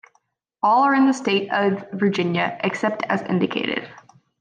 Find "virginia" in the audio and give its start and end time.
1.91-2.57